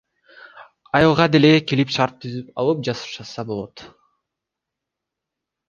Айылга 0.99 1.27
деле 1.35 1.51
келип 1.73 1.93
шарт 1.99 2.17
түзүп 2.25 2.49
алып 2.65 2.83
жашаса 2.89 3.47
болот. 3.53 3.87